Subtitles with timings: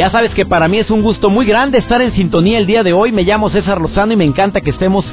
[0.00, 2.82] Ya sabes que para mí es un gusto muy grande estar en sintonía el día
[2.82, 3.12] de hoy.
[3.12, 5.04] Me llamo César Lozano y me encanta que estemos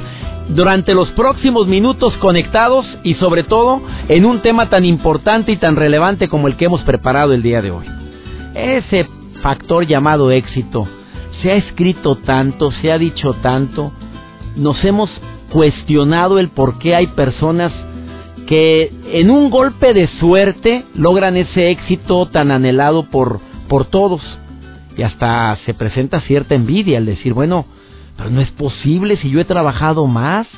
[0.48, 5.76] durante los próximos minutos conectados y sobre todo en un tema tan importante y tan
[5.76, 7.84] relevante como el que hemos preparado el día de hoy.
[8.54, 9.06] Ese
[9.42, 10.88] factor llamado éxito.
[11.42, 13.92] Se ha escrito tanto, se ha dicho tanto,
[14.56, 15.10] nos hemos
[15.52, 17.72] cuestionado el por qué hay personas
[18.46, 24.22] que en un golpe de suerte logran ese éxito tan anhelado por, por todos.
[24.98, 27.64] Y hasta se presenta cierta envidia al decir, bueno,
[28.16, 30.48] pero no es posible si yo he trabajado más,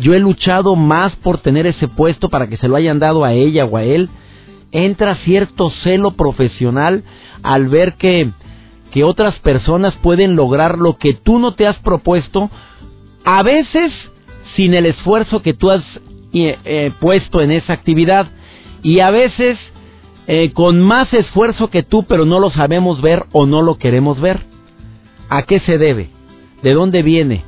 [0.00, 3.34] yo he luchado más por tener ese puesto para que se lo hayan dado a
[3.34, 4.08] ella o a él.
[4.72, 7.04] Entra cierto celo profesional
[7.42, 8.30] al ver que,
[8.92, 12.50] que otras personas pueden lograr lo que tú no te has propuesto,
[13.24, 13.92] a veces
[14.56, 15.84] sin el esfuerzo que tú has
[16.32, 18.28] eh, eh, puesto en esa actividad
[18.82, 19.58] y a veces
[20.26, 24.20] eh, con más esfuerzo que tú, pero no lo sabemos ver o no lo queremos
[24.20, 24.40] ver.
[25.28, 26.10] ¿A qué se debe?
[26.62, 27.42] ¿De dónde viene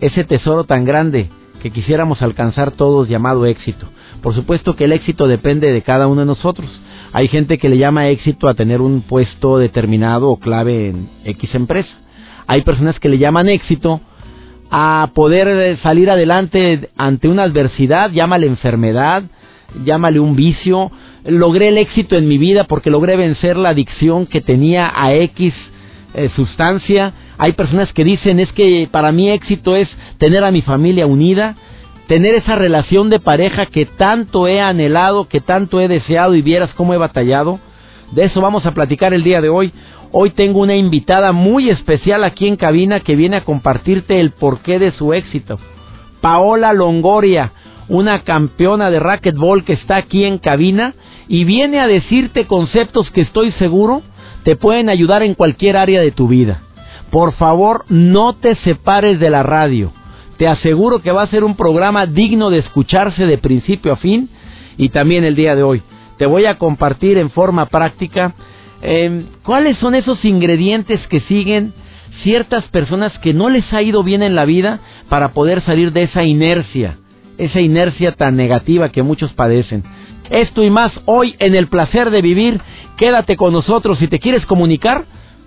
[0.00, 1.30] ese tesoro tan grande
[1.62, 3.86] que quisiéramos alcanzar todos llamado éxito?
[4.22, 6.68] Por supuesto que el éxito depende de cada uno de nosotros.
[7.12, 11.54] Hay gente que le llama éxito a tener un puesto determinado o clave en X
[11.54, 11.90] empresa.
[12.46, 14.00] Hay personas que le llaman éxito
[14.70, 19.24] a poder salir adelante ante una adversidad, llámale enfermedad,
[19.84, 20.90] llámale un vicio,
[21.24, 25.54] logré el éxito en mi vida porque logré vencer la adicción que tenía a X
[26.14, 27.12] eh, sustancia.
[27.38, 31.56] Hay personas que dicen es que para mí éxito es tener a mi familia unida,
[32.06, 36.70] tener esa relación de pareja que tanto he anhelado, que tanto he deseado y vieras
[36.74, 37.60] cómo he batallado.
[38.12, 39.72] De eso vamos a platicar el día de hoy.
[40.12, 44.80] Hoy tengo una invitada muy especial aquí en cabina que viene a compartirte el porqué
[44.80, 45.60] de su éxito.
[46.20, 47.52] Paola Longoria,
[47.90, 50.94] una campeona de racquetball que está aquí en cabina
[51.28, 54.02] y viene a decirte conceptos que estoy seguro
[54.44, 56.62] te pueden ayudar en cualquier área de tu vida.
[57.10, 59.92] Por favor, no te separes de la radio.
[60.38, 64.30] Te aseguro que va a ser un programa digno de escucharse de principio a fin
[64.78, 65.82] y también el día de hoy.
[66.16, 68.34] Te voy a compartir en forma práctica
[68.82, 71.74] eh, cuáles son esos ingredientes que siguen
[72.22, 76.04] ciertas personas que no les ha ido bien en la vida para poder salir de
[76.04, 76.98] esa inercia,
[77.40, 79.82] esa inercia tan negativa que muchos padecen.
[80.28, 82.60] Esto y más hoy en el placer de vivir.
[82.96, 83.98] Quédate con nosotros.
[83.98, 85.04] Si te quieres comunicar,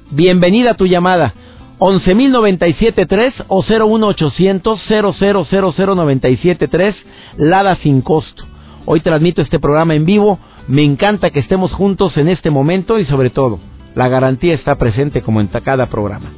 [0.10, 1.36] bienvenida a tu llamada.
[1.80, 6.96] 11.097.3 o 01800 0000973
[7.38, 8.44] Lada sin costo.
[8.86, 10.40] Hoy transmito este programa en vivo.
[10.68, 13.60] Me encanta que estemos juntos en este momento y sobre todo,
[13.96, 16.32] la garantía está presente como en cada programa.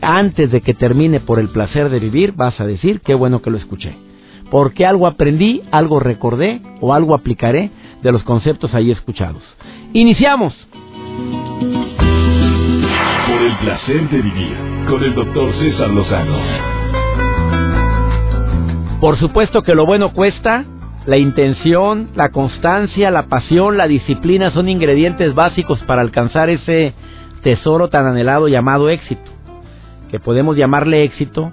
[0.00, 3.50] Antes de que termine por el placer de vivir, vas a decir qué bueno que
[3.50, 4.05] lo escuché
[4.50, 7.70] porque algo aprendí, algo recordé o algo aplicaré
[8.02, 9.42] de los conceptos ahí escuchados.
[9.92, 10.54] Iniciamos.
[13.28, 14.56] Por el placer de vivir
[14.88, 16.36] con el doctor César Lozano.
[19.00, 20.64] Por supuesto que lo bueno cuesta,
[21.06, 26.94] la intención, la constancia, la pasión, la disciplina son ingredientes básicos para alcanzar ese
[27.42, 29.30] tesoro tan anhelado llamado éxito,
[30.10, 31.52] que podemos llamarle éxito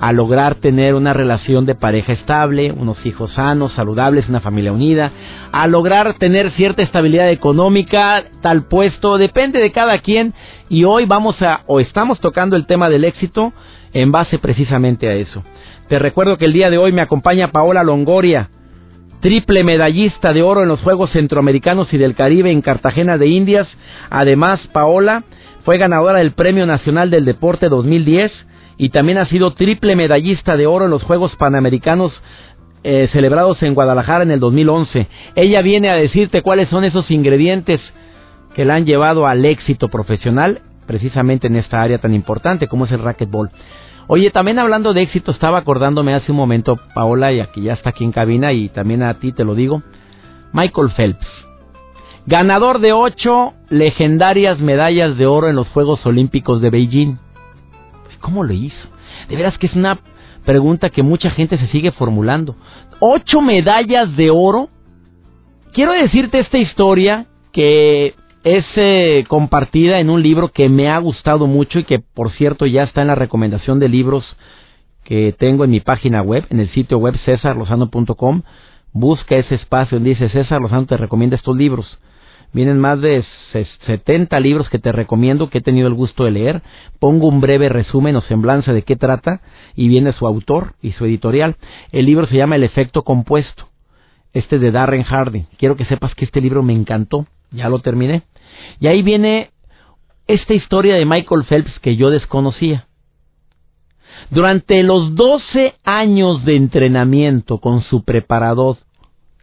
[0.00, 5.12] a lograr tener una relación de pareja estable, unos hijos sanos, saludables, una familia unida,
[5.52, 10.32] a lograr tener cierta estabilidad económica, tal puesto, depende de cada quien
[10.70, 13.52] y hoy vamos a o estamos tocando el tema del éxito
[13.92, 15.44] en base precisamente a eso.
[15.88, 18.48] Te recuerdo que el día de hoy me acompaña Paola Longoria,
[19.20, 23.68] triple medallista de oro en los Juegos Centroamericanos y del Caribe en Cartagena de Indias.
[24.08, 25.24] Además, Paola
[25.64, 28.32] fue ganadora del Premio Nacional del Deporte 2010
[28.80, 32.14] y también ha sido triple medallista de oro en los Juegos Panamericanos
[32.82, 35.06] eh, celebrados en Guadalajara en el 2011.
[35.34, 37.78] Ella viene a decirte cuáles son esos ingredientes
[38.54, 42.92] que la han llevado al éxito profesional, precisamente en esta área tan importante como es
[42.92, 43.50] el racquetball.
[44.06, 47.90] Oye, también hablando de éxito, estaba acordándome hace un momento, Paola, y aquí ya está
[47.90, 49.82] aquí en cabina, y también a ti te lo digo,
[50.54, 51.26] Michael Phelps,
[52.24, 57.18] ganador de ocho legendarias medallas de oro en los Juegos Olímpicos de Beijing.
[58.20, 58.88] ¿Cómo lo hizo?
[59.28, 59.98] De veras que es una
[60.44, 62.56] pregunta que mucha gente se sigue formulando.
[62.98, 64.68] ¿Ocho medallas de oro?
[65.72, 71.46] Quiero decirte esta historia que es eh, compartida en un libro que me ha gustado
[71.46, 74.24] mucho y que por cierto ya está en la recomendación de libros
[75.04, 78.42] que tengo en mi página web, en el sitio web cesarlosano.com.
[78.92, 82.00] Busca ese espacio donde dice César Lozano te recomienda estos libros.
[82.52, 83.24] Vienen más de
[83.86, 86.62] 70 libros que te recomiendo, que he tenido el gusto de leer.
[86.98, 89.40] Pongo un breve resumen o semblanza de qué trata
[89.76, 91.56] y viene su autor y su editorial.
[91.92, 93.68] El libro se llama El efecto compuesto.
[94.32, 95.46] Este de Darren Hardy.
[95.58, 97.26] Quiero que sepas que este libro me encantó.
[97.52, 98.22] Ya lo terminé.
[98.80, 99.50] Y ahí viene
[100.26, 102.86] esta historia de Michael Phelps que yo desconocía.
[104.30, 108.76] Durante los 12 años de entrenamiento con su preparador,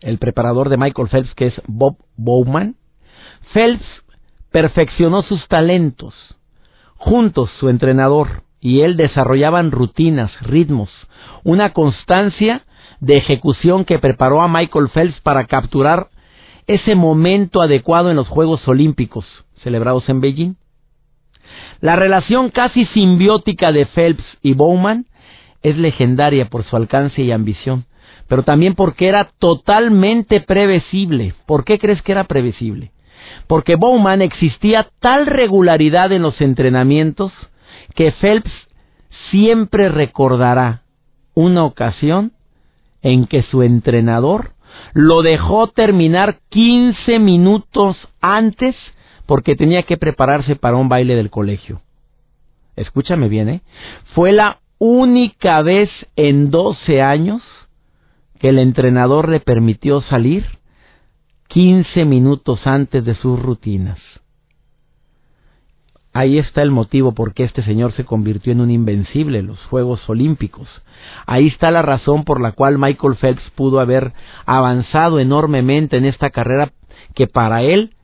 [0.02, 2.76] el preparador de Michael Phelps que es Bob Bowman,
[3.54, 3.86] Phelps
[4.52, 6.14] perfeccionó sus talentos.
[6.96, 10.90] Juntos su entrenador y él desarrollaban rutinas, ritmos,
[11.44, 12.64] una constancia
[13.00, 16.08] de ejecución que preparó a Michael Phelps para capturar
[16.66, 19.26] ese momento adecuado en los Juegos Olímpicos
[19.64, 20.56] celebrados en Beijing.
[21.82, 25.06] La relación casi simbiótica de Phelps y Bowman
[25.62, 27.86] es legendaria por su alcance y ambición,
[28.28, 31.34] pero también porque era totalmente previsible.
[31.46, 32.92] ¿Por qué crees que era previsible?
[33.48, 37.32] Porque Bowman existía tal regularidad en los entrenamientos
[37.96, 38.52] que Phelps
[39.32, 40.84] siempre recordará
[41.34, 42.34] una ocasión
[43.02, 44.52] en que su entrenador
[44.94, 48.76] lo dejó terminar 15 minutos antes
[49.26, 51.82] porque tenía que prepararse para un baile del colegio.
[52.76, 53.62] Escúchame bien, ¿eh?
[54.14, 57.42] Fue la única vez en 12 años
[58.40, 60.46] que el entrenador le permitió salir
[61.58, 63.98] 15 minutos antes de sus rutinas.
[66.14, 69.66] Ahí está el motivo por qué este señor se convirtió en un invencible en los
[69.66, 70.68] Juegos Olímpicos.
[71.26, 74.14] Ahí está la razón por la cual Michael Phelps pudo haber
[74.46, 76.74] avanzado enormemente en esta carrera
[77.16, 77.96] que para él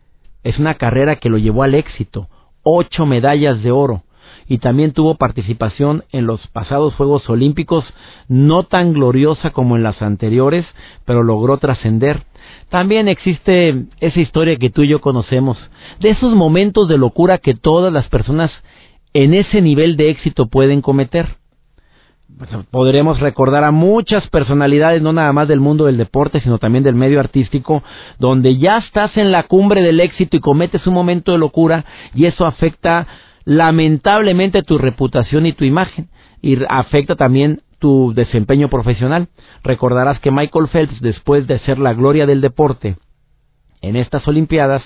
[0.42, 2.30] es una carrera que lo llevó al éxito.
[2.64, 4.02] Ocho medallas de oro.
[4.48, 7.86] Y también tuvo participación en los pasados Juegos Olímpicos,
[8.28, 10.66] no tan gloriosa como en las anteriores,
[11.06, 12.24] pero logró trascender.
[12.70, 15.58] También existe esa historia que tú y yo conocemos,
[16.00, 18.52] de esos momentos de locura que todas las personas
[19.14, 21.38] en ese nivel de éxito pueden cometer.
[22.72, 26.96] Podremos recordar a muchas personalidades, no nada más del mundo del deporte, sino también del
[26.96, 27.84] medio artístico,
[28.18, 31.86] donde ya estás en la cumbre del éxito y cometes un momento de locura
[32.16, 33.08] y eso afecta
[33.46, 36.08] lamentablemente tu reputación y tu imagen
[36.42, 39.28] y afecta también tu desempeño profesional.
[39.62, 42.96] Recordarás que Michael Phelps, después de ser la gloria del deporte
[43.82, 44.82] en estas Olimpiadas,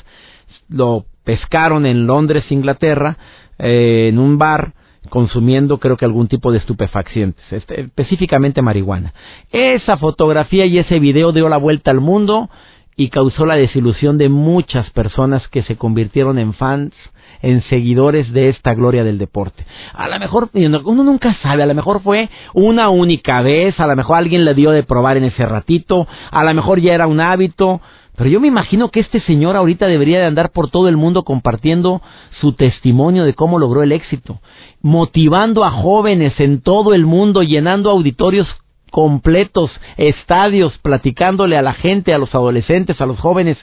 [0.67, 3.15] lo pescaron en Londres, Inglaterra,
[3.59, 4.73] eh, en un bar,
[5.11, 9.13] consumiendo creo que algún tipo de estupefacientes, este, específicamente marihuana.
[9.51, 12.49] Esa fotografía y ese video dio la vuelta al mundo
[12.95, 16.95] y causó la desilusión de muchas personas que se convirtieron en fans,
[17.41, 19.65] en seguidores de esta gloria del deporte.
[19.93, 23.95] A lo mejor, uno nunca sabe, a lo mejor fue una única vez, a lo
[23.95, 27.19] mejor alguien le dio de probar en ese ratito, a lo mejor ya era un
[27.19, 27.81] hábito,
[28.17, 31.23] pero yo me imagino que este señor ahorita debería de andar por todo el mundo
[31.23, 32.01] compartiendo
[32.41, 34.39] su testimonio de cómo logró el éxito,
[34.81, 38.47] motivando a jóvenes en todo el mundo, llenando auditorios
[38.91, 43.57] completos, estadios, platicándole a la gente, a los adolescentes, a los jóvenes,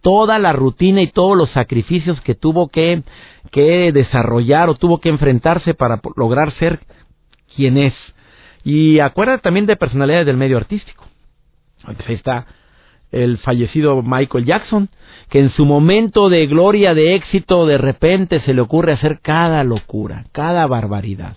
[0.00, 3.02] toda la rutina y todos los sacrificios que tuvo que,
[3.50, 6.80] que desarrollar o tuvo que enfrentarse para lograr ser
[7.54, 7.94] quien es.
[8.64, 11.04] Y acuérdate también de personalidades del medio artístico.
[11.84, 12.46] Pues ahí está
[13.12, 14.88] el fallecido Michael Jackson,
[15.30, 19.64] que en su momento de gloria, de éxito, de repente se le ocurre hacer cada
[19.64, 21.36] locura, cada barbaridad,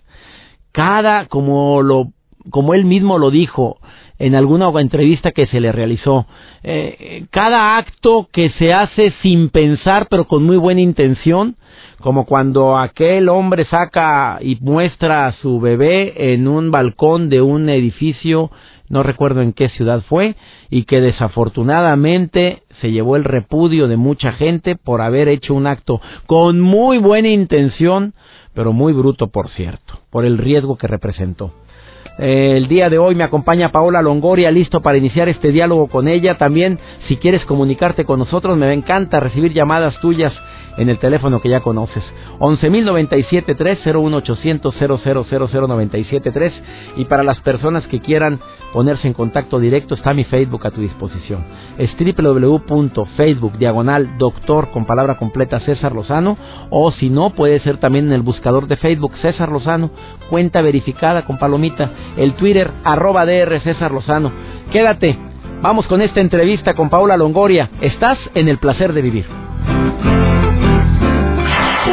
[0.72, 2.12] cada, como lo,
[2.50, 3.78] como él mismo lo dijo
[4.18, 6.26] en alguna entrevista que se le realizó,
[6.64, 11.56] eh, cada acto que se hace sin pensar pero con muy buena intención,
[12.02, 17.70] como cuando aquel hombre saca y muestra a su bebé en un balcón de un
[17.70, 18.52] edificio
[18.90, 20.36] no recuerdo en qué ciudad fue,
[20.70, 26.02] y que desafortunadamente se llevó el repudio de mucha gente por haber hecho un acto
[26.26, 28.14] con muy buena intención,
[28.54, 31.54] pero muy bruto, por cierto, por el riesgo que representó.
[32.22, 36.10] Eh, el día de hoy me acompaña Paola Longoria, listo para iniciar este diálogo con
[36.10, 36.38] ella.
[36.38, 40.34] También, si quieres comunicarte con nosotros, me encanta recibir llamadas tuyas
[40.78, 42.04] en el teléfono que ya conoces.
[42.40, 43.78] 11.097.3
[46.34, 46.54] 3
[46.98, 48.42] y para las personas que quieran
[48.74, 51.44] ponerse en contacto directo está mi Facebook a tu disposición.
[51.78, 56.38] Es www.facebook diagonal doctor con palabra completa César Lozano
[56.70, 59.92] o si no puede ser también en el buscador de Facebook César Lozano,
[60.30, 64.32] cuenta verificada con palomita, el Twitter arroba DR César Lozano.
[64.72, 65.18] Quédate,
[65.62, 67.70] vamos con esta entrevista con Paula Longoria.
[67.82, 69.26] Estás en el placer de vivir.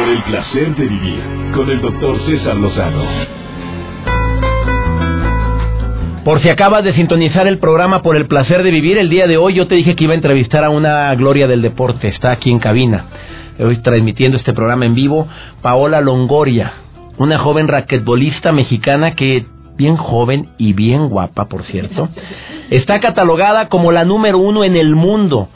[0.09, 1.21] el placer de vivir
[1.53, 3.46] con el doctor César Lozano.
[6.27, 9.37] Por si acabas de sintonizar el programa por el placer de vivir, el día de
[9.37, 12.51] hoy yo te dije que iba a entrevistar a una gloria del deporte, está aquí
[12.51, 13.05] en cabina,
[13.57, 15.25] hoy transmitiendo este programa en vivo,
[15.61, 16.73] Paola Longoria,
[17.17, 19.45] una joven raquetbolista mexicana que
[19.77, 22.09] bien joven y bien guapa, por cierto.
[22.71, 25.47] Está catalogada como la número uno en el mundo,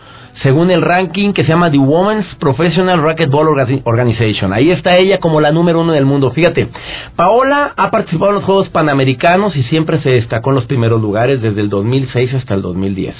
[0.41, 3.47] según el ranking que se llama The Women's Professional Racquetball
[3.83, 4.53] Organization.
[4.53, 6.31] Ahí está ella como la número uno en el mundo.
[6.31, 6.69] Fíjate,
[7.15, 11.41] Paola ha participado en los Juegos Panamericanos y siempre se destacó en los primeros lugares
[11.41, 13.15] desde el 2006 hasta el 2010.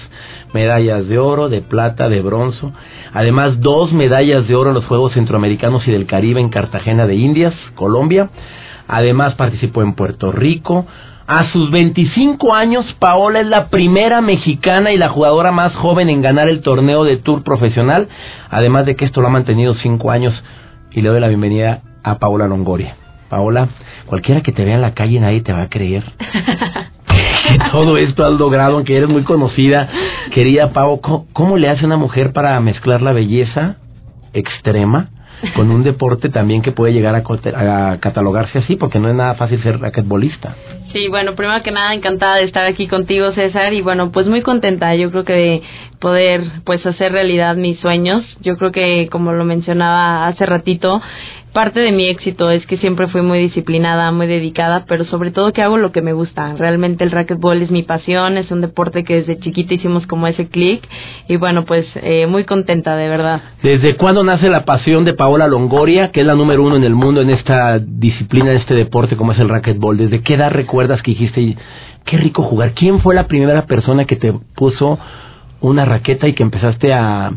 [0.53, 2.67] Medallas de oro, de plata, de bronce.
[3.13, 7.15] Además, dos medallas de oro en los Juegos Centroamericanos y del Caribe en Cartagena de
[7.15, 8.29] Indias, Colombia
[8.91, 10.85] Además participó en Puerto Rico.
[11.33, 16.21] A sus 25 años, Paola es la primera mexicana y la jugadora más joven en
[16.21, 18.09] ganar el torneo de Tour profesional.
[18.49, 20.43] Además de que esto lo ha mantenido 5 años.
[20.91, 22.97] Y le doy la bienvenida a Paola Longoria.
[23.29, 23.69] Paola,
[24.07, 26.03] cualquiera que te vea en la calle nadie te va a creer.
[27.47, 29.87] que todo esto has logrado, aunque eres muy conocida.
[30.33, 30.99] Querida Pau,
[31.31, 33.77] ¿cómo le hace una mujer para mezclar la belleza
[34.33, 35.07] extrema
[35.55, 39.61] con un deporte también que puede llegar a, catalogarse así, porque no es nada fácil
[39.61, 40.55] ser raquetbolista.
[40.93, 44.41] Sí, bueno, primero que nada encantada de estar aquí contigo, César, y bueno, pues muy
[44.41, 45.61] contenta, yo creo que de
[45.99, 48.23] poder pues hacer realidad mis sueños.
[48.41, 51.01] Yo creo que como lo mencionaba hace ratito,
[51.53, 55.51] parte de mi éxito es que siempre fui muy disciplinada, muy dedicada, pero sobre todo
[55.51, 56.55] que hago lo que me gusta.
[56.55, 60.47] Realmente el racquetball es mi pasión, es un deporte que desde chiquita hicimos como ese
[60.47, 60.87] clic
[61.27, 63.41] y bueno, pues eh, muy contenta de verdad.
[63.61, 66.95] ¿Desde cuándo nace la pasión de Paola Longoria, que es la número uno en el
[66.95, 69.97] mundo en esta disciplina, en este deporte como es el racquetball?
[69.97, 71.57] ¿Desde qué edad recuerdas que dijiste,
[72.05, 72.73] qué rico jugar?
[72.73, 74.97] ¿Quién fue la primera persona que te puso
[75.59, 77.33] una raqueta y que empezaste a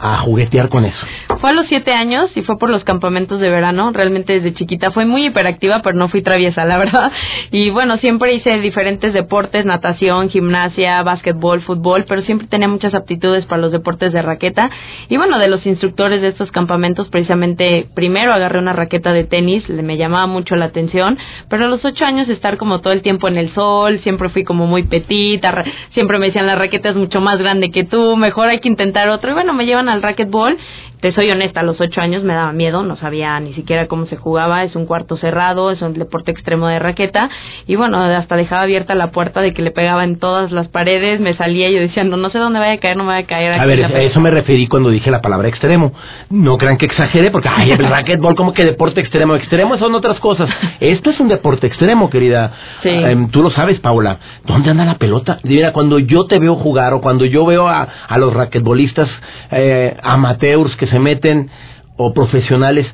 [0.00, 1.06] a juguetear con eso?
[1.40, 3.90] Fue a los siete años y fue por los campamentos de verano.
[3.92, 7.12] Realmente desde chiquita fue muy hiperactiva, pero no fui traviesa, la verdad.
[7.52, 13.44] Y bueno, siempre hice diferentes deportes, natación, gimnasia, básquetbol, fútbol, pero siempre tenía muchas aptitudes
[13.46, 14.70] para los deportes de raqueta.
[15.08, 19.68] Y bueno, de los instructores de estos campamentos, precisamente primero agarré una raqueta de tenis,
[19.68, 23.26] me llamaba mucho la atención, pero a los ocho años estar como todo el tiempo
[23.26, 27.20] en el sol, siempre fui como muy petita, siempre me decían la raqueta es mucho
[27.20, 29.30] más grande que tú, mejor hay que intentar otro.
[29.30, 30.56] Y bueno, me llevan al racquetball.
[31.00, 34.04] Te soy honesta, a los ocho años me daba miedo, no sabía ni siquiera cómo
[34.04, 37.30] se jugaba, es un cuarto cerrado, es un deporte extremo de raqueta.
[37.66, 41.18] Y bueno, hasta dejaba abierta la puerta de que le pegaba en todas las paredes,
[41.20, 43.24] me salía y yo decía, no, no sé dónde vaya a caer, no me vaya
[43.24, 43.58] a caer.
[43.58, 45.94] a ver, a eso me referí cuando dije la palabra extremo.
[46.28, 49.36] No crean que exagere, porque, ay, el racquetball, como que deporte extremo.
[49.36, 50.50] Extremo son otras cosas.
[50.80, 52.52] Esto es un deporte extremo, querida.
[52.82, 52.90] Sí.
[52.90, 54.18] Em, tú lo sabes, Paula.
[54.44, 55.38] ¿Dónde anda la pelota?
[55.44, 59.08] Mira, cuando yo te veo jugar o cuando yo veo a, a los raquetbolistas
[59.50, 61.50] eh, amateurs que se meten
[61.96, 62.86] o profesionales,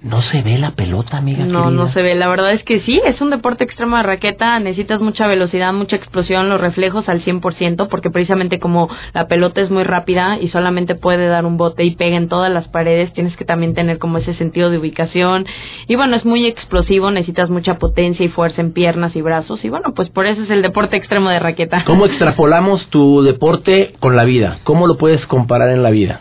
[0.00, 1.44] no se ve la pelota, amiga.
[1.44, 2.14] No, no se ve.
[2.14, 4.60] La verdad es que sí, es un deporte extremo de raqueta.
[4.60, 9.70] Necesitas mucha velocidad, mucha explosión, los reflejos al 100%, porque precisamente como la pelota es
[9.70, 13.36] muy rápida y solamente puede dar un bote y pega en todas las paredes, tienes
[13.36, 15.46] que también tener como ese sentido de ubicación.
[15.88, 19.64] Y bueno, es muy explosivo, necesitas mucha potencia y fuerza en piernas y brazos.
[19.64, 21.82] Y bueno, pues por eso es el deporte extremo de raqueta.
[21.84, 24.60] ¿Cómo extrapolamos tu deporte con la vida?
[24.62, 26.20] ¿Cómo lo puedes comparar en la vida?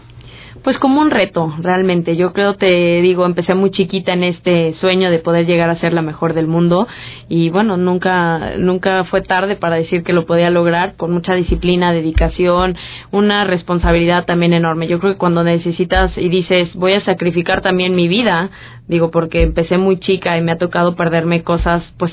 [0.64, 2.16] Pues como un reto, realmente.
[2.16, 5.94] Yo creo, te digo, empecé muy chiquita en este sueño de poder llegar a ser
[5.94, 6.88] la mejor del mundo
[7.30, 11.94] y bueno, nunca, nunca fue tarde para decir que lo podía lograr con mucha disciplina,
[11.94, 12.76] dedicación,
[13.12, 14.88] una responsabilidad también enorme.
[14.88, 18.50] Yo creo que cuando necesitas y dices, voy a sacrificar también mi vida,
[18.88, 22.12] digo, porque empecé muy chica y me ha tocado perderme cosas, pues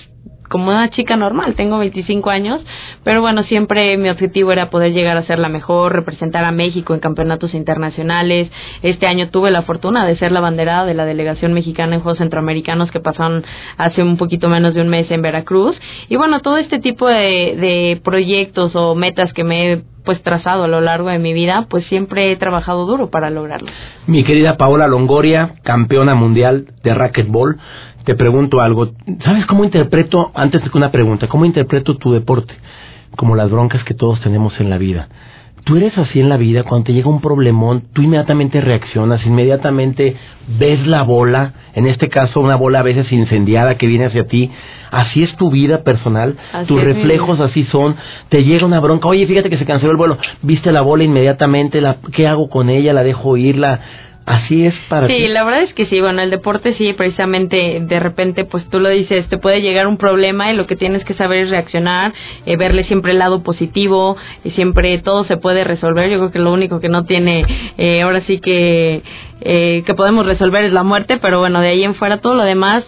[0.49, 2.65] como una chica normal, tengo 25 años,
[3.03, 6.95] pero bueno, siempre mi objetivo era poder llegar a ser la mejor, representar a México
[6.95, 8.51] en campeonatos internacionales.
[8.83, 12.19] Este año tuve la fortuna de ser la banderada de la delegación mexicana en Juegos
[12.19, 13.45] Centroamericanos que pasaron
[13.77, 15.77] hace un poquito menos de un mes en Veracruz.
[16.09, 20.65] Y bueno, todo este tipo de, de proyectos o metas que me he pues trazado
[20.65, 23.71] a lo largo de mi vida, pues siempre he trabajado duro para lograrlo.
[24.07, 27.59] Mi querida Paola Longoria, campeona mundial de racquetball,
[28.04, 28.90] te pregunto algo.
[29.25, 32.54] ¿Sabes cómo interpreto, antes de una pregunta, cómo interpreto tu deporte?
[33.16, 35.08] Como las broncas que todos tenemos en la vida.
[35.64, 40.14] Tú eres así en la vida, cuando te llega un problemón, tú inmediatamente reaccionas, inmediatamente
[40.58, 44.50] ves la bola, en este caso una bola a veces incendiada que viene hacia ti.
[44.90, 47.96] Así es tu vida personal, tus reflejos así son.
[48.28, 51.80] Te llega una bronca, oye, fíjate que se canceló el vuelo, viste la bola inmediatamente,
[51.80, 52.92] la, ¿qué hago con ella?
[52.92, 53.56] ¿La dejo ir?
[54.26, 55.26] Así es para sí, ti.
[55.26, 58.81] Sí, la verdad es que sí, bueno, el deporte sí, precisamente de repente, pues tú
[58.81, 62.14] lo dices, te puede llegar un problema y lo que tienes que saber es reaccionar,
[62.47, 66.09] eh, verle siempre el lado positivo y siempre todo se puede resolver.
[66.09, 67.45] Yo creo que lo único que no tiene,
[67.76, 69.02] eh, ahora sí que,
[69.43, 72.45] eh, que podemos resolver es la muerte, pero bueno, de ahí en fuera todo lo
[72.45, 72.85] demás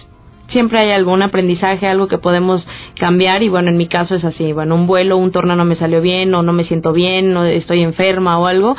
[0.48, 2.64] siempre hay algún aprendizaje, algo que podemos
[2.98, 5.76] cambiar y bueno, en mi caso es así, bueno, un vuelo, un torneo no me
[5.76, 8.76] salió bien o no me siento bien, no estoy enferma o algo,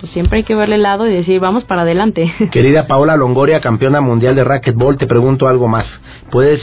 [0.00, 2.32] pues siempre hay que verle el lado y decir, vamos para adelante.
[2.52, 5.86] Querida Paola Longoria, campeona mundial de racquetball, te pregunto algo más.
[6.30, 6.60] ¿Puedes,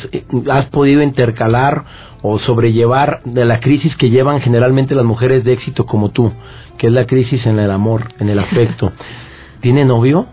[0.49, 1.83] has podido intercalar
[2.23, 6.33] o sobrellevar de la crisis que llevan generalmente las mujeres de éxito como tú,
[6.79, 8.91] que es la crisis en el amor, en el afecto?
[9.61, 10.25] ¿Tiene novio?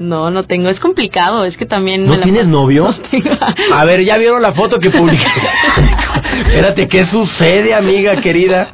[0.00, 0.70] No, no tengo.
[0.70, 1.44] Es complicado.
[1.44, 2.06] Es que también.
[2.06, 2.88] ¿No tienes novio?
[3.74, 5.22] A ver, ¿ya vieron la foto que publiqué?
[6.46, 8.72] Espérate, ¿qué sucede, amiga querida?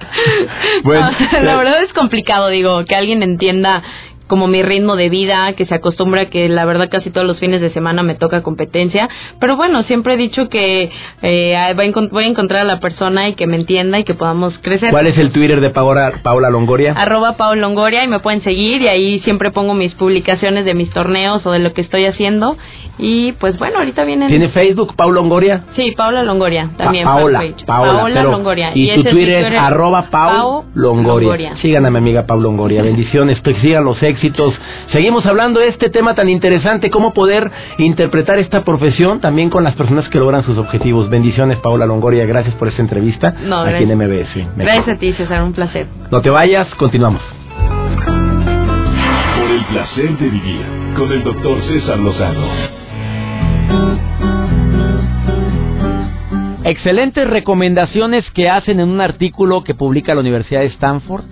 [0.85, 1.11] Bueno,
[1.42, 3.83] la verdad es complicado, digo, que alguien entienda
[4.26, 7.61] como mi ritmo de vida, que se acostumbra que la verdad casi todos los fines
[7.61, 9.09] de semana me toca competencia,
[9.40, 10.90] pero bueno, siempre he dicho que
[11.23, 11.75] eh,
[12.11, 14.90] voy a encontrar a la persona y que me entienda y que podamos crecer.
[14.90, 16.92] ¿Cuál es el Twitter de Paola, Paula Longoria?
[16.92, 20.90] Arroba Paula Longoria y me pueden seguir y ahí siempre pongo mis publicaciones de mis
[20.90, 22.56] torneos o de lo que estoy haciendo
[22.99, 24.28] y pues bueno, ahorita vienen...
[24.28, 25.64] ¿Tiene Facebook Paula Longoria?
[25.76, 27.04] Sí, Paula Longoria también.
[27.04, 28.71] Paola, Paola, Longoria.
[28.75, 31.56] Y, tu Twitter, es arroba Pau, Longoria.
[31.61, 32.83] Sigan a mi amiga Paula Longoria.
[32.87, 34.55] Bendiciones, que sigan los éxitos.
[34.93, 39.75] Seguimos hablando de este tema tan interesante, cómo poder interpretar esta profesión también con las
[39.75, 41.11] personas que logran sus objetivos.
[41.11, 44.57] Bendiciones, Paula Longoria, gracias por esta entrevista no, aquí en MBS.
[44.57, 45.87] Gracias a ti, César, un placer.
[46.11, 47.23] No te vayas, continuamos.
[49.39, 50.63] Por el placer de vivir
[50.97, 52.47] con el doctor César Lozano.
[56.65, 61.25] Excelentes recomendaciones que hacen en un artículo que publica la Universidad de Stanford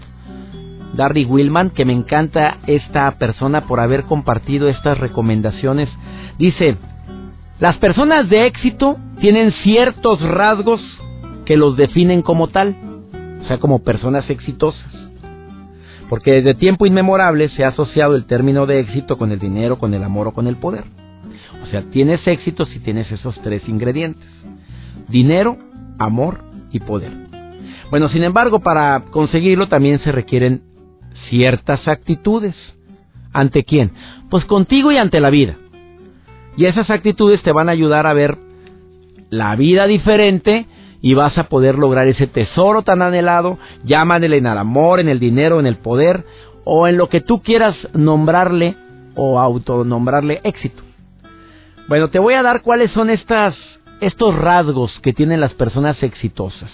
[0.97, 5.89] Darry Willman, que me encanta esta persona por haber compartido estas recomendaciones.
[6.39, 6.77] Dice,
[7.61, 10.81] las personas de éxito tienen ciertos rasgos
[11.45, 12.77] que los definen como tal,
[13.43, 14.93] o sea, como personas exitosas.
[16.09, 19.95] Porque desde tiempo inmemorable se ha asociado el término de éxito con el dinero, con
[19.95, 20.85] el amor o con el poder.
[21.63, 24.29] O sea, tienes éxito si tienes esos tres ingredientes.
[25.09, 25.57] Dinero,
[25.99, 27.13] amor y poder.
[27.91, 30.63] Bueno, sin embargo, para conseguirlo también se requieren
[31.29, 32.55] ciertas actitudes.
[33.33, 33.93] ¿Ante quién?
[34.31, 35.57] Pues contigo y ante la vida.
[36.57, 38.39] Y esas actitudes te van a ayudar a ver
[39.31, 40.67] la vida diferente
[41.01, 45.19] y vas a poder lograr ese tesoro tan anhelado, llámanle en el amor, en el
[45.19, 46.25] dinero, en el poder
[46.65, 48.77] o en lo que tú quieras nombrarle
[49.17, 50.83] o autonombrarle éxito.
[51.89, 53.55] Bueno, te voy a dar cuáles son estas
[54.01, 56.71] estos rasgos que tienen las personas exitosas.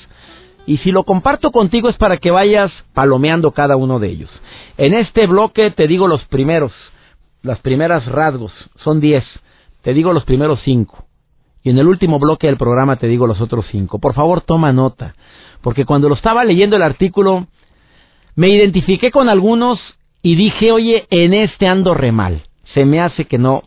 [0.70, 4.30] Y si lo comparto contigo es para que vayas palomeando cada uno de ellos.
[4.76, 6.70] En este bloque te digo los primeros,
[7.42, 9.24] las primeras rasgos, son diez.
[9.83, 11.06] Te digo los primeros cinco.
[11.64, 13.98] Y en el último bloque del programa te digo los otros cinco.
[13.98, 15.16] Por favor, toma nota.
[15.61, 17.48] Porque cuando lo estaba leyendo el artículo,
[18.37, 19.80] me identifiqué con algunos
[20.22, 22.42] y dije, oye, en este ando re mal.
[22.74, 23.64] Se me hace que no,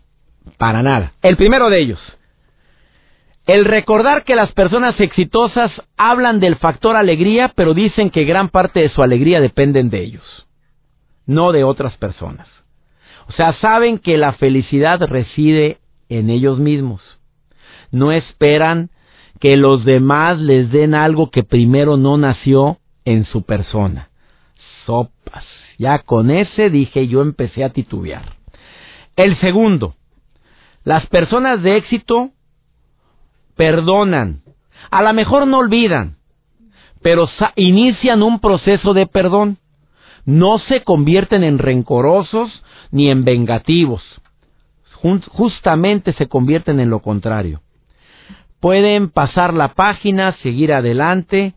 [0.57, 1.11] para nada.
[1.21, 1.99] El primero de ellos.
[3.45, 8.79] El recordar que las personas exitosas hablan del factor alegría, pero dicen que gran parte
[8.79, 10.47] de su alegría dependen de ellos,
[11.25, 12.47] no de otras personas.
[13.27, 15.77] O sea, saben que la felicidad reside
[16.07, 17.01] en ellos mismos.
[17.91, 18.89] No esperan
[19.39, 24.09] que los demás les den algo que primero no nació en su persona.
[24.85, 25.45] Sopas.
[25.77, 28.37] Ya con ese dije yo empecé a titubear.
[29.15, 29.95] El segundo,
[30.83, 32.31] las personas de éxito
[33.55, 34.41] perdonan.
[34.91, 36.17] A lo mejor no olvidan,
[37.01, 39.57] pero inician un proceso de perdón.
[40.25, 44.01] No se convierten en rencorosos ni en vengativos.
[45.31, 47.61] Justamente se convierten en lo contrario.
[48.61, 51.53] Pueden pasar la página, seguir adelante,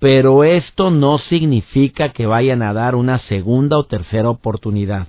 [0.00, 5.06] pero esto no significa que vayan a dar una segunda o tercera oportunidad.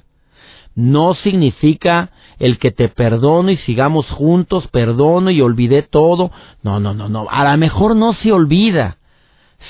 [0.75, 2.11] No significa
[2.43, 6.29] el que te perdono y sigamos juntos, perdono y olvidé todo.
[6.61, 7.25] No, no, no, no.
[7.29, 8.97] A lo mejor no se olvida.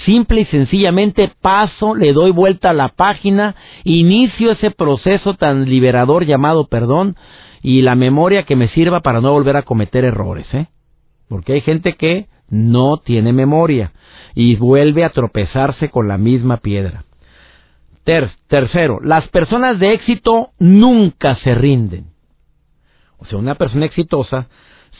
[0.05, 6.25] Simple y sencillamente paso, le doy vuelta a la página, inicio ese proceso tan liberador
[6.25, 7.15] llamado perdón
[7.61, 10.65] y la memoria que me sirva para no volver a cometer errores, ¿eh?
[11.29, 13.91] Porque hay gente que no tiene memoria
[14.33, 17.03] y vuelve a tropezarse con la misma piedra.
[18.47, 22.12] tercero, las personas de éxito nunca se rinden.
[23.23, 24.47] O sea, una persona exitosa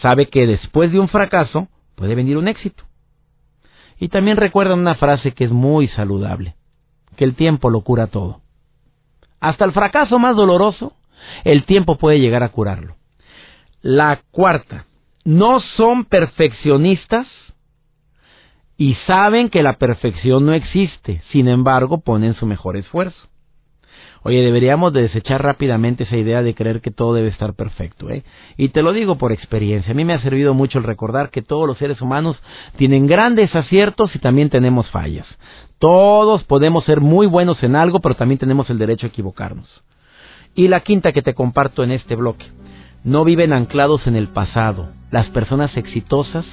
[0.01, 2.83] sabe que después de un fracaso puede venir un éxito.
[3.99, 6.55] Y también recuerdan una frase que es muy saludable,
[7.17, 8.41] que el tiempo lo cura todo.
[9.39, 10.93] Hasta el fracaso más doloroso
[11.43, 12.95] el tiempo puede llegar a curarlo.
[13.81, 14.86] La cuarta,
[15.25, 17.27] no son perfeccionistas
[18.77, 23.32] y saben que la perfección no existe, sin embargo ponen su mejor esfuerzo.
[24.25, 28.23] Oye, deberíamos de desechar rápidamente esa idea de creer que todo debe estar perfecto, ¿eh?
[28.55, 29.91] Y te lo digo por experiencia.
[29.91, 32.41] A mí me ha servido mucho el recordar que todos los seres humanos
[32.77, 35.27] tienen grandes aciertos y también tenemos fallas.
[35.77, 39.67] Todos podemos ser muy buenos en algo, pero también tenemos el derecho a equivocarnos.
[40.55, 42.45] Y la quinta que te comparto en este bloque.
[43.03, 44.91] No viven anclados en el pasado.
[45.12, 46.45] Las personas exitosas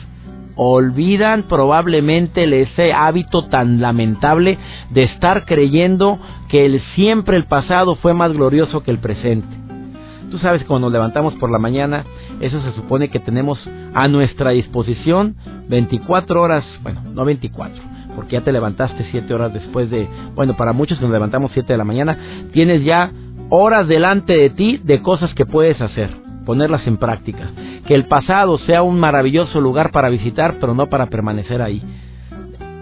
[0.56, 4.58] olvidan probablemente ese hábito tan lamentable
[4.90, 9.48] de estar creyendo que el siempre el pasado fue más glorioso que el presente.
[10.30, 12.04] Tú sabes, cuando nos levantamos por la mañana,
[12.40, 13.58] eso se supone que tenemos
[13.94, 15.34] a nuestra disposición
[15.68, 17.82] 24 horas, bueno, no 24,
[18.14, 21.72] porque ya te levantaste 7 horas después de, bueno, para muchos que nos levantamos 7
[21.72, 22.16] de la mañana,
[22.52, 23.10] tienes ya
[23.48, 27.48] horas delante de ti de cosas que puedes hacer ponerlas en práctica.
[27.86, 31.80] Que el pasado sea un maravilloso lugar para visitar, pero no para permanecer ahí.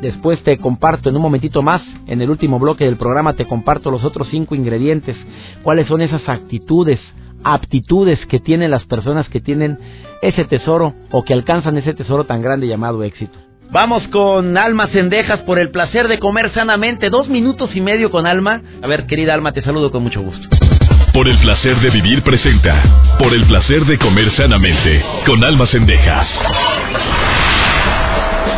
[0.01, 3.91] Después te comparto en un momentito más, en el último bloque del programa, te comparto
[3.91, 5.19] los otros cinco ingredientes.
[5.63, 6.99] ¿Cuáles son esas actitudes,
[7.45, 9.77] aptitudes que tienen las personas que tienen
[10.23, 13.39] ese tesoro o que alcanzan ese tesoro tan grande llamado éxito?
[13.71, 17.11] Vamos con Alma Cendejas por el placer de comer sanamente.
[17.11, 18.63] Dos minutos y medio con Alma.
[18.81, 20.49] A ver, querida Alma, te saludo con mucho gusto.
[21.13, 23.17] Por el placer de vivir presenta.
[23.19, 25.05] Por el placer de comer sanamente.
[25.27, 26.29] Con almas cendejas.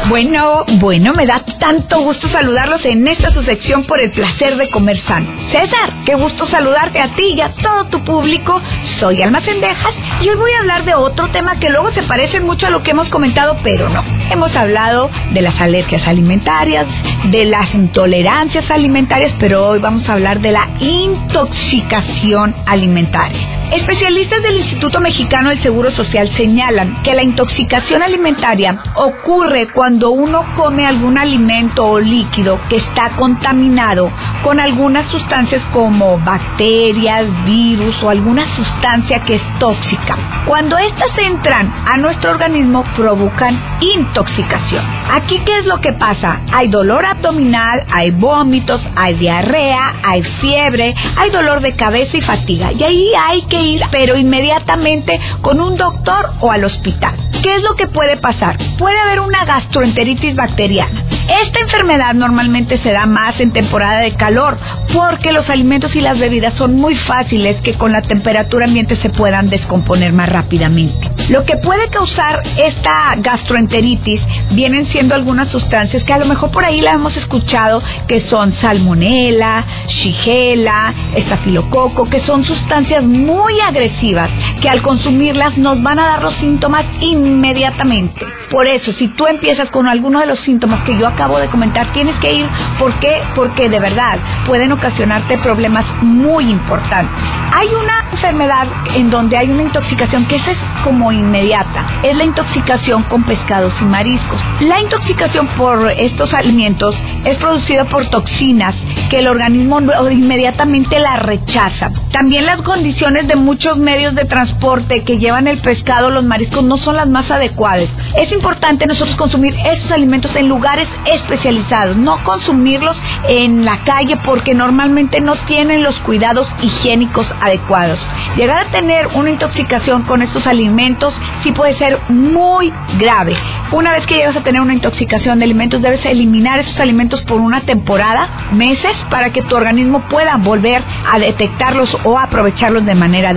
[0.09, 4.71] Bueno, bueno, me da tanto gusto saludarlos en esta su sección por el placer de
[4.71, 5.29] comer sano.
[5.51, 8.61] César, qué gusto saludarte a ti y a todo tu público.
[8.99, 12.41] Soy Alma Cendejas y hoy voy a hablar de otro tema que luego se parece
[12.41, 14.03] mucho a lo que hemos comentado, pero no.
[14.31, 16.87] Hemos hablado de las alergias alimentarias,
[17.31, 23.60] de las intolerancias alimentarias, pero hoy vamos a hablar de la intoxicación alimentaria.
[23.73, 30.45] Especialistas del Instituto Mexicano del Seguro Social señalan que la intoxicación alimentaria ocurre cuando uno
[30.57, 34.11] come algún alimento o líquido que está contaminado
[34.43, 40.19] con algunas sustancias como bacterias, virus o alguna sustancia que es tóxica.
[40.47, 44.85] Cuando estas entran a nuestro organismo provocan intoxicación.
[45.13, 46.41] Aquí qué es lo que pasa?
[46.53, 52.73] Hay dolor abdominal, hay vómitos, hay diarrea, hay fiebre, hay dolor de cabeza y fatiga.
[52.73, 57.15] Y ahí hay que ir, pero inmediatamente con un doctor o al hospital.
[57.43, 58.59] ¿Qué es lo que puede pasar?
[58.79, 61.05] Puede haber una gastroenteritis bacteriana.
[61.43, 64.59] Esta enfermedad normalmente se da más en temporada de calor
[64.93, 69.11] porque los alimentos y las bebidas son muy fáciles que con la temperatura ambiente se
[69.11, 71.11] puedan descomponer más rápidamente.
[71.29, 74.21] Lo que puede causar esta gastroenteritis
[74.51, 78.53] vienen siendo algunas sustancias que a lo mejor por ahí la hemos escuchado que son
[78.61, 86.23] salmonela, shigella, estafilococo, que son sustancias muy agresivas que al consumirlas nos van a dar
[86.23, 88.27] los síntomas inmediatamente.
[88.51, 91.93] Por eso, si tú empiezas con alguno de los síntomas que yo acabo de comentar,
[91.93, 92.47] tienes que ir.
[92.79, 93.23] ¿Por qué?
[93.35, 97.25] Porque de verdad pueden ocasionarte problemas muy importantes.
[97.53, 100.43] Hay una enfermedad en donde hay una intoxicación que es
[100.85, 101.87] como inmediata.
[102.03, 104.41] Es la intoxicación con pescados y mariscos.
[104.61, 108.75] La intoxicación por estos alimentos es producida por toxinas
[109.11, 111.91] que el organismo inmediatamente la rechaza.
[112.13, 116.77] También las condiciones de muchos medios de transporte que llevan el pescado, los mariscos, no
[116.79, 117.89] son las más adecuadas.
[118.17, 122.97] Es importante nosotros consumir esos alimentos en lugares especializados, no consumirlos
[123.29, 127.99] en la calle porque normalmente no tienen los cuidados higiénicos adecuados.
[128.37, 133.37] Llegar a tener una intoxicación con estos alimentos sí puede ser muy grave.
[133.73, 137.41] Una vez que llegas a tener una intoxicación de alimentos, debes eliminar esos alimentos por
[137.41, 143.30] una temporada, meses, para que tu organismo pueda volver a detectarlos o aprovecharlos de manera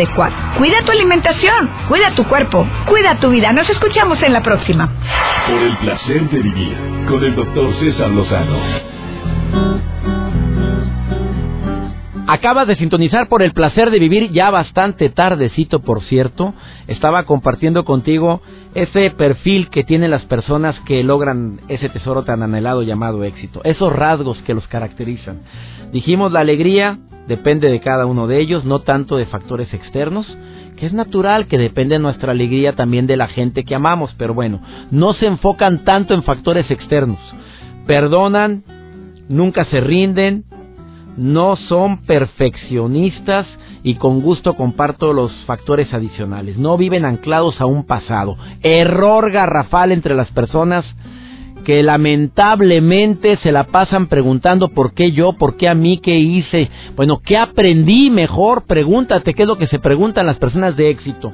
[0.57, 3.53] Cuida tu alimentación, cuida tu cuerpo, cuida tu vida.
[3.53, 4.89] Nos escuchamos en la próxima.
[5.47, 6.77] Por el placer de vivir
[7.07, 8.57] con el doctor César Lozano.
[12.25, 16.53] Acabas de sintonizar por el placer de vivir ya bastante tardecito, por cierto.
[16.87, 18.41] Estaba compartiendo contigo
[18.73, 23.93] ese perfil que tienen las personas que logran ese tesoro tan anhelado llamado éxito, esos
[23.93, 25.41] rasgos que los caracterizan.
[25.91, 30.27] Dijimos la alegría depende de cada uno de ellos, no tanto de factores externos,
[30.77, 34.61] que es natural que depende nuestra alegría también de la gente que amamos, pero bueno,
[34.91, 37.19] no se enfocan tanto en factores externos.
[37.85, 38.63] Perdonan,
[39.29, 40.45] nunca se rinden,
[41.17, 43.45] no son perfeccionistas
[43.83, 46.57] y con gusto comparto los factores adicionales.
[46.57, 48.37] No viven anclados a un pasado.
[48.61, 50.85] Error garrafal entre las personas
[51.63, 56.69] que lamentablemente se la pasan preguntando por qué yo, por qué a mí, qué hice.
[56.95, 58.65] Bueno, ¿qué aprendí mejor?
[58.65, 61.31] Pregúntate qué es lo que se preguntan las personas de éxito.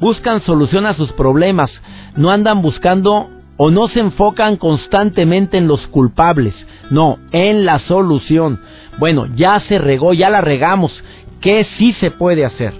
[0.00, 1.70] Buscan solución a sus problemas,
[2.16, 6.54] no andan buscando o no se enfocan constantemente en los culpables,
[6.90, 8.60] no, en la solución.
[8.98, 10.92] Bueno, ya se regó, ya la regamos,
[11.40, 12.74] ¿qué sí se puede hacer?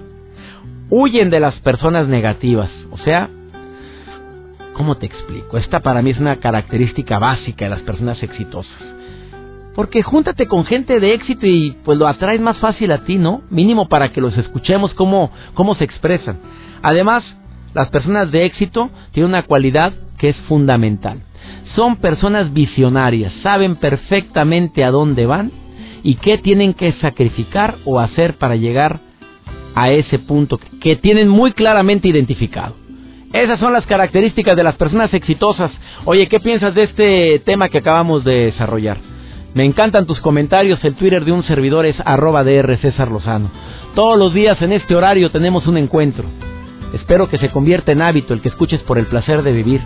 [0.89, 3.29] Huyen de las personas negativas, o sea,
[4.75, 5.57] ¿Cómo te explico?
[5.57, 8.77] Esta para mí es una característica básica de las personas exitosas.
[9.73, 13.41] Porque júntate con gente de éxito y pues lo atraes más fácil a ti, ¿no?
[13.49, 16.39] Mínimo para que los escuchemos cómo, cómo se expresan.
[16.81, 17.23] Además,
[17.73, 21.21] las personas de éxito tienen una cualidad que es fundamental.
[21.75, 25.51] Son personas visionarias, saben perfectamente a dónde van
[26.03, 28.99] y qué tienen que sacrificar o hacer para llegar
[29.73, 32.84] a ese punto que tienen muy claramente identificado.
[33.35, 35.69] Esas son las características de las personas exitosas.
[36.05, 38.95] Oye, ¿qué piensas de este tema que acabamos de desarrollar?
[39.53, 40.81] Me encantan tus comentarios.
[40.85, 43.51] El Twitter de un servidor es arroba DR César Lozano.
[43.93, 46.23] Todos los días en este horario tenemos un encuentro.
[46.93, 49.81] Espero que se convierta en hábito el que escuches por el placer de vivir.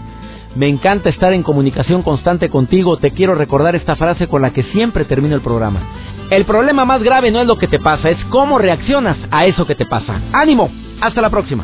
[0.55, 2.97] Me encanta estar en comunicación constante contigo.
[2.97, 5.79] Te quiero recordar esta frase con la que siempre termino el programa.
[6.29, 9.65] El problema más grave no es lo que te pasa, es cómo reaccionas a eso
[9.65, 10.21] que te pasa.
[10.33, 10.69] ¡Ánimo!
[11.01, 11.63] Hasta la próxima.